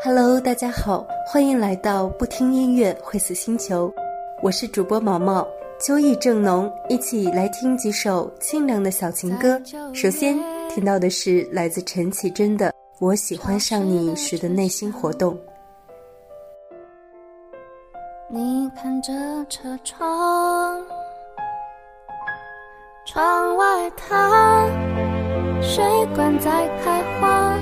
[0.00, 3.92] Hello，大家好，欢迎来到不听音乐会死星球，
[4.40, 5.44] 我是主播毛毛。
[5.80, 9.60] 秋意正浓，一起来听几首清凉的小情歌。
[9.92, 10.38] 首先
[10.70, 12.68] 听到的是来自陈绮贞的
[13.00, 15.34] 《我喜欢上你时的内心活动》。
[18.30, 19.12] 你看着
[19.48, 20.80] 车窗，
[23.04, 24.68] 窗外它
[25.60, 25.84] 水
[26.14, 27.58] 管在开花。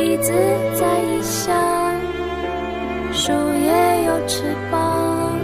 [0.00, 0.32] 椅子
[0.74, 1.54] 在异乡，
[3.12, 5.38] 树叶有翅膀。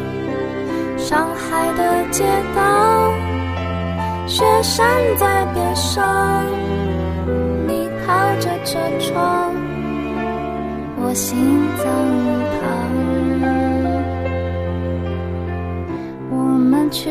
[0.96, 2.24] 上海的街
[2.54, 3.12] 道，
[4.26, 6.42] 雪山在边上。
[7.68, 9.54] 你靠着车窗，
[11.02, 11.36] 我心
[11.76, 11.84] 脏
[12.24, 12.26] 一
[12.56, 12.64] 旁。
[16.30, 17.10] 我们去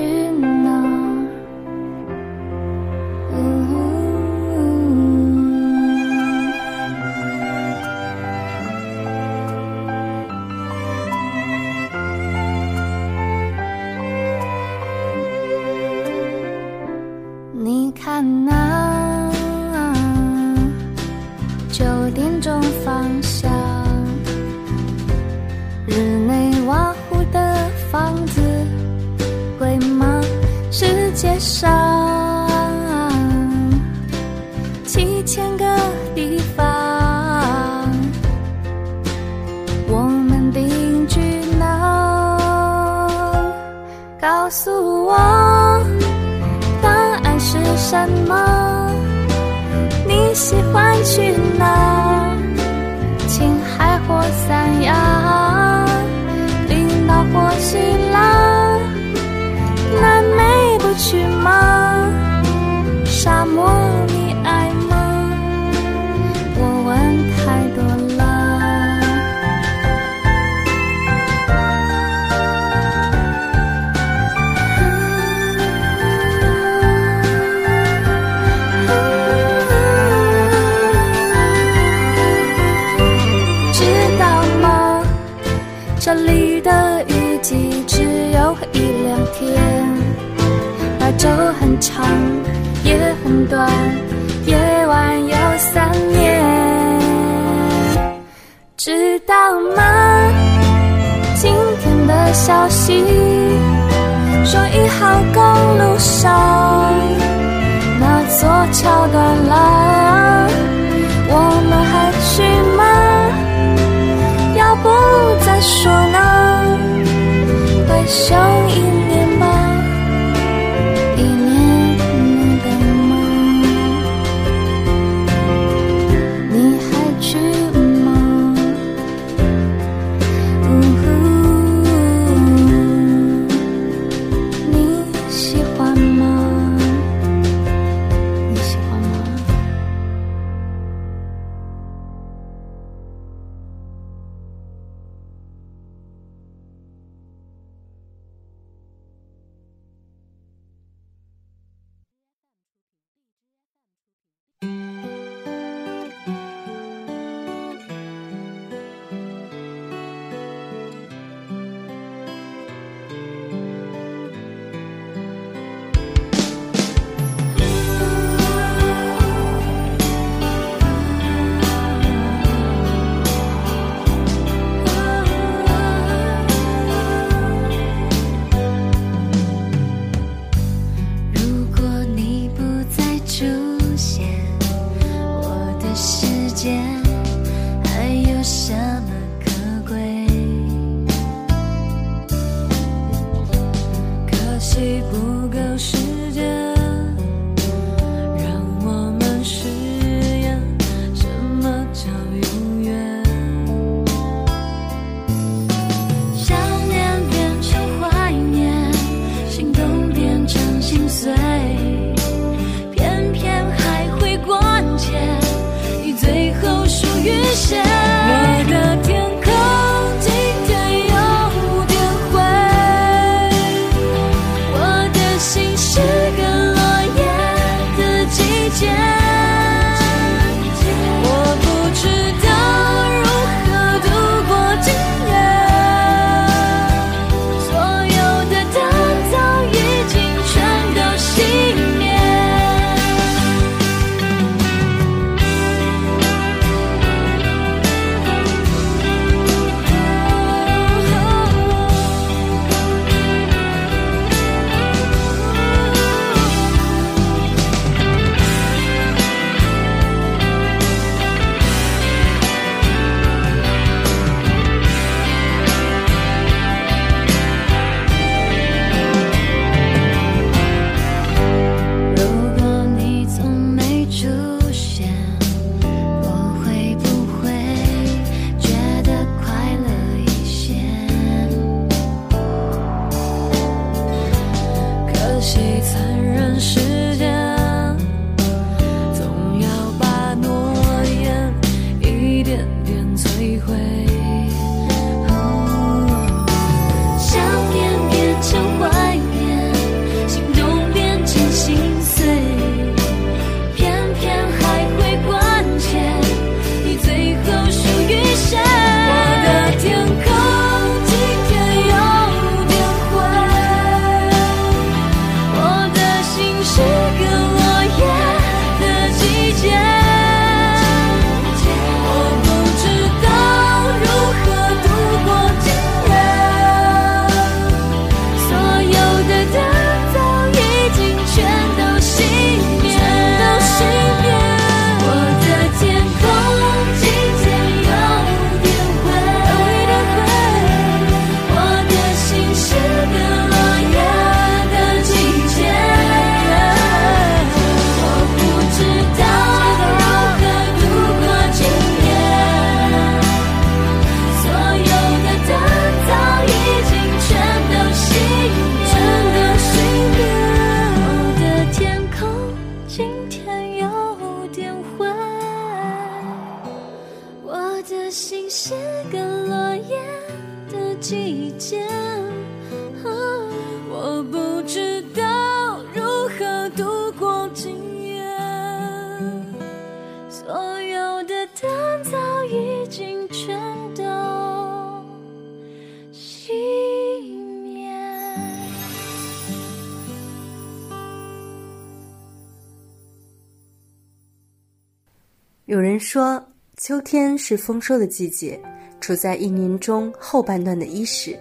[395.65, 396.39] 有人说，
[396.77, 398.59] 秋天是丰收的季节，
[399.01, 401.35] 处在一年中后半段的伊始。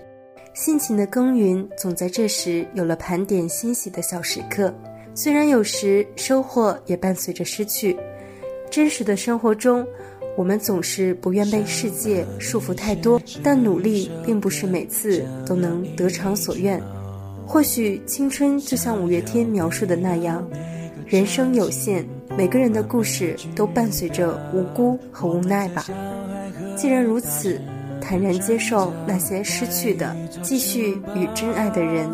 [0.55, 4.75] 辛勤的耕耘，总在这时有了盘点欣喜的小时刻。
[5.15, 7.94] 虽然有时收获也伴随着失去，
[8.71, 9.87] 真实的生活中，
[10.38, 16.82] 我们总是不愿被世界束缚太多，但努力并不是每次都能得偿所愿。
[17.47, 20.49] 或许青春就像五月天描述的那样，
[21.06, 22.03] 人生有限，
[22.37, 25.85] 每个人的故事都伴随着无辜和无奈吧。
[26.77, 27.61] 既然如此。
[28.07, 32.07] 坦然接受那些失去的，继续与真爱的人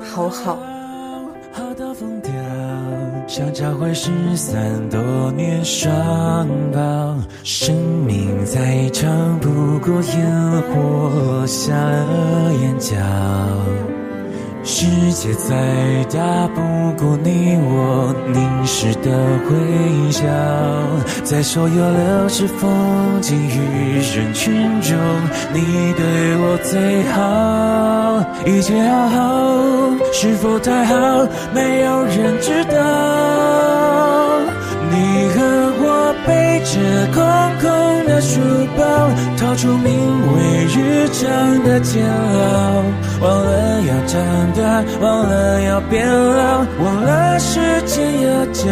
[0.00, 0.56] 好好。
[1.52, 2.32] 好到疯掉，
[3.26, 4.98] 想找回失散多
[5.32, 7.14] 年双胞。
[7.42, 12.96] 生命再长，不过烟火下了眼角。
[14.66, 15.54] 世界再
[16.04, 16.60] 大，不
[16.96, 19.10] 过你我凝视的
[19.50, 20.22] 微笑。
[21.22, 24.96] 在所有流逝风景与人群中，
[25.52, 26.02] 你对
[26.38, 27.14] 我最好。
[28.46, 29.18] 一切好好，
[30.12, 30.94] 是否太好？
[31.54, 32.74] 没有人知道。
[34.90, 35.40] 你和
[35.80, 36.72] 我背着
[37.12, 37.20] 空
[37.60, 37.64] 空
[38.14, 38.40] 的书
[38.76, 38.84] 包，
[39.36, 39.92] 逃出名
[40.32, 42.84] 为日常的煎熬，
[43.20, 48.62] 忘了要长大，忘了要变老，忘了时间要教。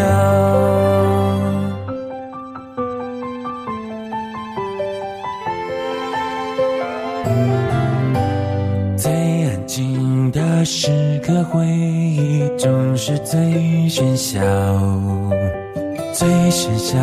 [8.97, 13.41] 最安静的时刻，回忆总是最
[13.89, 14.41] 喧嚣。
[16.13, 16.99] 最喧嚣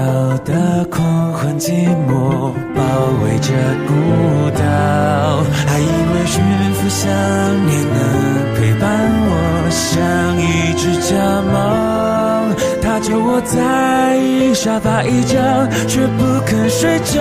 [0.45, 1.71] 的狂欢，寂
[2.07, 2.81] 寞包
[3.23, 3.51] 围着
[3.87, 3.91] 孤
[4.51, 4.61] 岛。
[5.65, 6.41] 还以为驯
[6.75, 7.09] 服想
[7.65, 7.97] 念能
[8.55, 8.87] 陪伴
[9.27, 9.31] 我，
[9.71, 11.53] 像一只家猫。
[12.81, 13.57] 它就窝在
[14.53, 15.37] 沙发一角，
[15.87, 17.19] 却不肯睡觉。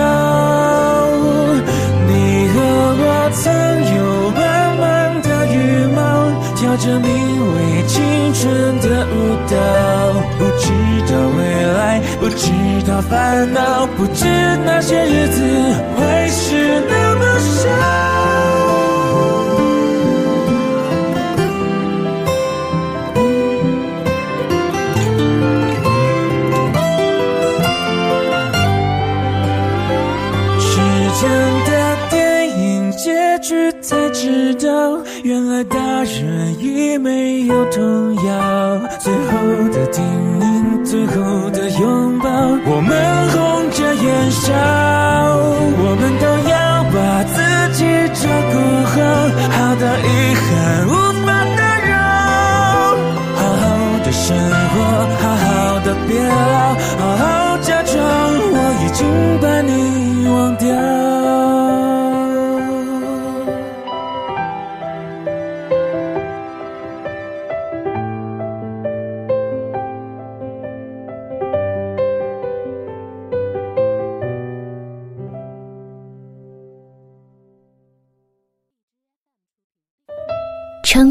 [2.07, 2.55] 你和
[3.01, 3.51] 我曾
[3.95, 5.57] 有慢慢的羽
[5.95, 5.97] 毛，
[6.55, 7.07] 跳着名
[7.55, 7.97] 为青
[8.33, 9.15] 春的舞
[9.49, 9.57] 蹈，
[10.69, 11.39] 知道未
[11.73, 12.51] 来，不知
[12.87, 14.25] 道烦恼，不知
[14.63, 15.41] 那些日子
[15.97, 17.67] 会是那么少。
[30.59, 30.69] 时
[31.19, 31.27] 间
[31.65, 31.69] 的
[32.11, 38.79] 电影结局才知道，原来大人已没有童谣。
[38.99, 39.31] 最后
[39.71, 40.03] 的叮，
[40.89, 41.13] 最后
[41.51, 42.27] 的拥抱，
[42.65, 44.51] 我们红着眼笑，
[45.77, 47.37] 我们都要把自
[47.77, 48.53] 己照顾
[48.89, 48.97] 好，
[49.53, 50.98] 好到遗憾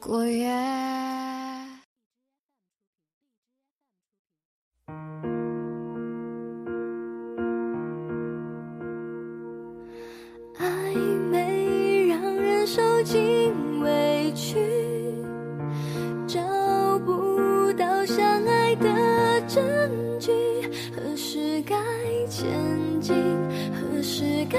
[0.00, 0.48] 过夜。
[10.58, 10.94] 暧
[11.30, 13.52] 昧让人受尽
[13.82, 14.58] 委屈，
[16.26, 16.40] 找
[17.00, 18.88] 不到相爱的
[19.46, 19.60] 证
[20.18, 20.32] 据。
[20.96, 21.76] 何时该
[22.26, 22.48] 前
[23.00, 23.14] 进，
[23.74, 24.58] 何时该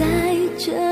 [0.00, 0.06] 在
[0.58, 0.89] 这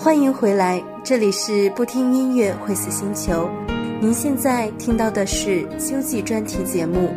[0.00, 3.50] 欢迎回来，这里是不听音乐会死星球。
[4.00, 7.08] 您现在听到的是秋季专题节目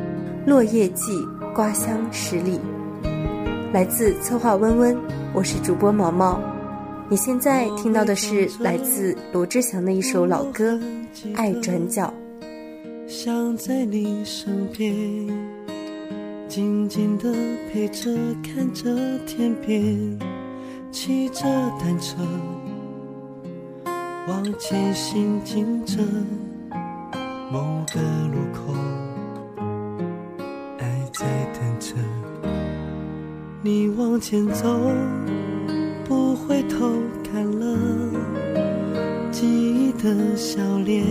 [0.47, 1.13] 《落叶季，
[1.53, 2.59] 瓜香十里》，
[3.71, 4.97] 来自策划温温，
[5.31, 6.41] 我是主播毛毛。
[7.07, 10.73] 你现在听到的是来自罗志祥的一首老歌
[11.35, 12.11] 《爱转角》。
[13.07, 14.91] 想在你身边，
[16.47, 17.31] 静静的
[17.71, 18.09] 陪着，
[18.41, 18.89] 看着
[19.27, 20.19] 天边，
[20.91, 21.43] 骑着
[21.79, 22.15] 单车。
[24.31, 26.01] 往前行进着，
[27.51, 27.99] 某个
[28.31, 28.73] 路口，
[30.79, 31.93] 爱在等着
[33.61, 34.79] 你往前走，
[36.05, 36.93] 不回头
[37.29, 37.77] 看了
[39.31, 41.05] 记忆的笑脸，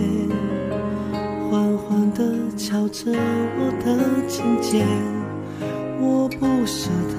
[1.50, 2.24] 缓缓地
[2.56, 4.86] 敲着我的琴键，
[6.00, 7.16] 我不舍得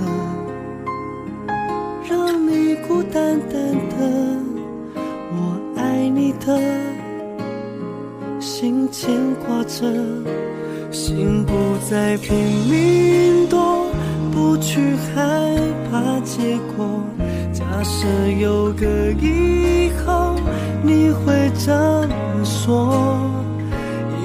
[2.10, 4.31] 让你孤单单的。
[8.40, 9.10] 心牵
[9.46, 9.86] 挂着，
[10.92, 11.54] 心不
[11.90, 12.36] 再拼
[12.70, 13.88] 命躲，
[14.32, 15.56] 不去害
[15.90, 17.04] 怕结果。
[17.54, 18.08] 假设
[18.40, 20.36] 有个以后，
[20.84, 23.18] 你会怎么说？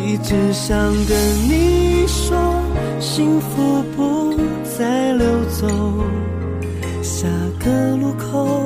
[0.05, 1.17] 一直想跟
[1.49, 2.37] 你说，
[3.01, 4.35] 幸福不
[4.79, 5.67] 再溜走，
[7.03, 7.27] 下
[7.59, 8.66] 个路口。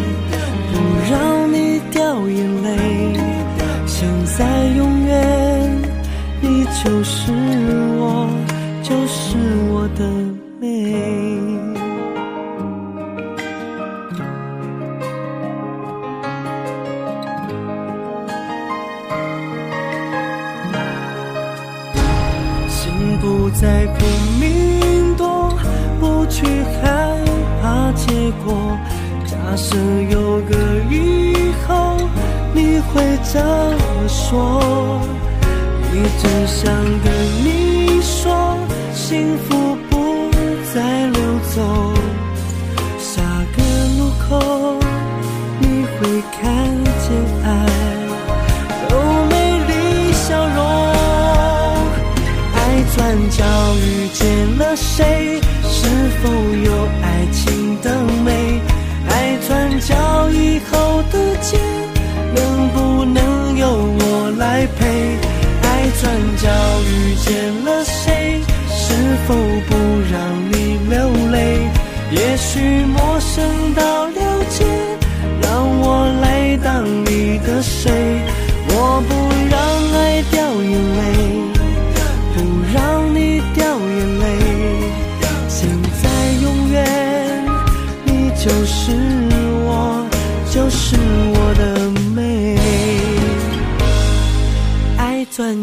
[6.83, 7.31] 就是
[7.99, 8.27] 我，
[8.81, 9.37] 就是
[9.69, 10.03] 我的
[10.59, 10.65] 美。
[22.67, 23.99] 心不再拼
[24.39, 25.53] 命躲，
[25.99, 26.43] 不去
[26.81, 27.15] 害
[27.61, 28.75] 怕结果。
[29.23, 29.77] 假设
[30.09, 30.55] 有个
[30.89, 31.97] 以后，
[32.55, 34.99] 你会怎么说？
[35.93, 36.73] 一直想
[37.03, 37.11] 跟
[37.43, 38.57] 你说，
[38.93, 40.31] 幸福不
[40.73, 41.19] 再溜
[41.53, 41.93] 走。
[42.97, 43.21] 下
[43.55, 43.59] 个
[43.97, 44.79] 路口，
[45.59, 45.99] 你会
[46.31, 46.41] 看
[47.03, 47.05] 见
[47.43, 47.47] 爱
[48.89, 48.91] 有
[49.29, 49.33] 美
[49.67, 49.71] 丽
[50.13, 50.57] 笑容。
[52.55, 52.57] 爱
[52.95, 52.97] 转
[53.29, 53.43] 角
[53.75, 54.19] 遇见
[54.57, 55.41] 了谁？
[55.63, 55.79] 是
[56.23, 56.29] 否
[56.63, 56.71] 有
[57.03, 58.61] 爱情的美？
[59.09, 59.49] 爱转
[59.81, 61.59] 角以后的街，
[62.33, 65.00] 能不能由我来陪？
[66.01, 66.49] 转角
[66.81, 68.41] 遇见了谁？
[68.67, 68.93] 是
[69.27, 69.75] 否不
[70.11, 70.19] 让
[70.51, 70.97] 你流
[71.31, 71.69] 泪？
[72.09, 74.65] 也许陌生到了解，
[75.43, 77.91] 让我来当你的谁？
[78.67, 79.30] 我不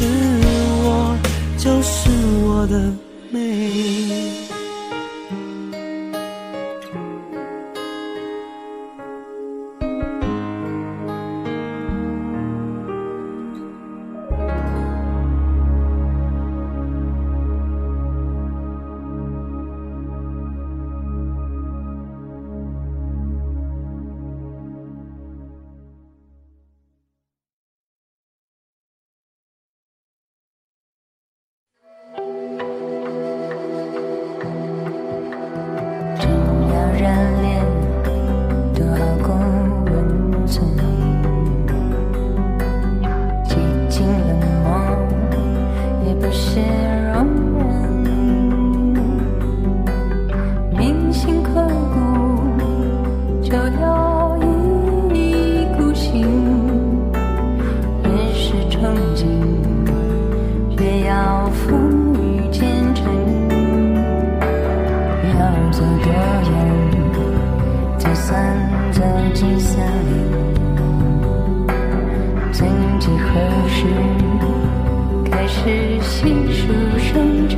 [0.00, 0.47] 是
[73.08, 73.86] 几何时，
[75.30, 76.68] 开始细数
[76.98, 77.56] 生辰，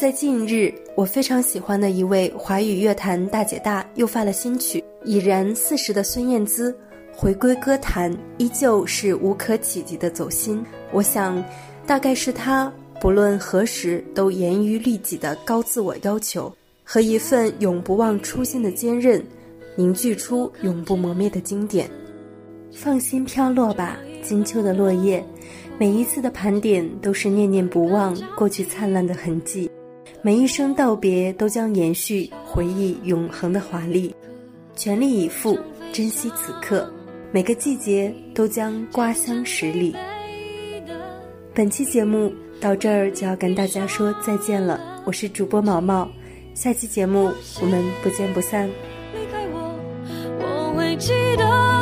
[0.00, 4.82] 在近日，我非常喜欢的一位华语乐坛大姐大又发了新曲。
[5.04, 6.74] 已然四十的孙燕姿
[7.14, 10.64] 回归歌坛，依旧是无可企及的走心。
[10.90, 11.44] 我想，
[11.86, 16.50] 大概是她不论何时都严于律己的高自我要求，
[16.82, 19.22] 和一份永不忘初心的坚韧，
[19.76, 21.90] 凝聚出永不磨灭的经典。
[22.72, 25.22] 放心飘落吧，金秋的落叶。
[25.78, 29.70] 每一次的盘点都是念念不忘过去灿烂的痕迹，
[30.22, 34.14] 每一声道别都将延续回忆永恒的华丽，
[34.76, 35.58] 全力以赴
[35.94, 36.92] 珍惜此刻，
[37.32, 39.96] 每个季节都将刮香十里。
[41.54, 42.30] 本期节目
[42.60, 46.06] 到这儿就要跟大家说再见了，我是主播毛毛，
[46.54, 48.68] 下期节目我们不见不散。
[49.14, 49.74] 离开我，
[50.38, 51.79] 我会记得。